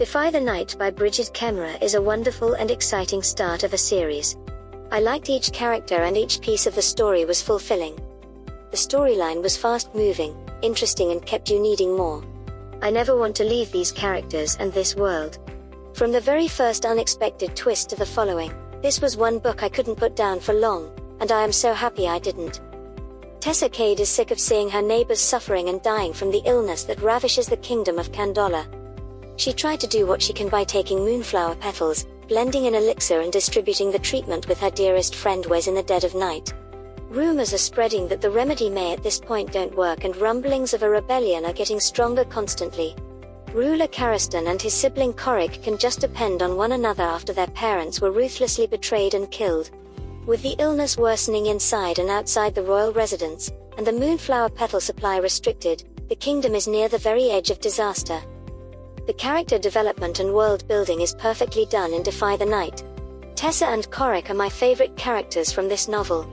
[0.00, 4.34] Defy the Night by Brigid Kemmerer is a wonderful and exciting start of a series.
[4.90, 7.96] I liked each character and each piece of the story was fulfilling.
[8.70, 12.24] The storyline was fast moving, interesting and kept you needing more.
[12.80, 15.38] I never want to leave these characters and this world.
[15.92, 19.96] From the very first unexpected twist to the following, this was one book I couldn't
[19.96, 20.90] put down for long,
[21.20, 22.62] and I am so happy I didn't.
[23.40, 27.02] Tessa Cade is sick of seeing her neighbors suffering and dying from the illness that
[27.02, 28.66] ravishes the kingdom of Kandala.
[29.40, 33.32] She tried to do what she can by taking moonflower petals, blending an elixir and
[33.32, 36.52] distributing the treatment with her dearest friend Wes in the dead of night.
[37.08, 40.82] Rumors are spreading that the remedy may at this point don't work and rumblings of
[40.82, 42.94] a rebellion are getting stronger constantly.
[43.54, 47.98] Ruler Harristan and his sibling Corrick can just depend on one another after their parents
[47.98, 49.70] were ruthlessly betrayed and killed.
[50.26, 55.16] With the illness worsening inside and outside the royal residence, and the moonflower petal supply
[55.16, 58.20] restricted, the kingdom is near the very edge of disaster.
[59.10, 62.84] The character development and world building is perfectly done in Defy the Night.
[63.34, 66.30] Tessa and Corrick are my favorite characters from this novel.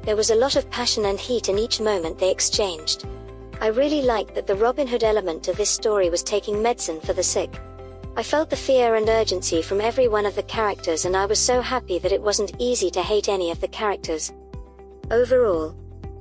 [0.00, 3.04] There was a lot of passion and heat in each moment they exchanged.
[3.60, 7.12] I really liked that the Robin Hood element to this story was taking medicine for
[7.12, 7.50] the sick.
[8.16, 11.38] I felt the fear and urgency from every one of the characters and I was
[11.38, 14.32] so happy that it wasn't easy to hate any of the characters.
[15.10, 15.76] Overall,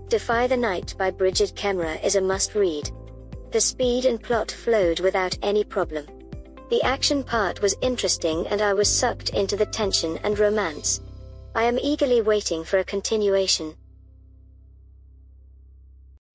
[0.09, 2.91] Defy the Night by Brigid Kemmerer is a must read.
[3.51, 6.05] The speed and plot flowed without any problem.
[6.69, 11.01] The action part was interesting and I was sucked into the tension and romance.
[11.53, 13.75] I am eagerly waiting for a continuation.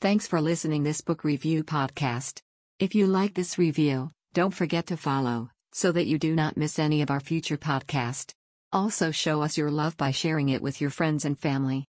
[0.01, 2.41] Thanks for listening this book review podcast.
[2.79, 6.79] If you like this review, don't forget to follow so that you do not miss
[6.79, 8.33] any of our future podcast.
[8.73, 11.87] Also show us your love by sharing it with your friends and family.